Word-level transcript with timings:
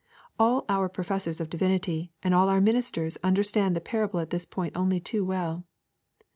All 0.39 0.65
our 0.67 0.89
professors 0.89 1.39
of 1.39 1.51
divinity 1.51 2.11
and 2.23 2.33
all 2.33 2.49
our 2.49 2.59
ministers 2.59 3.19
understand 3.23 3.75
the 3.75 3.81
parable 3.81 4.19
at 4.19 4.31
this 4.31 4.47
point 4.47 4.75
only 4.75 4.99
too 4.99 5.23
well. 5.23 5.63